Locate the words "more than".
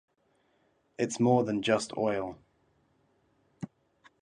1.19-1.61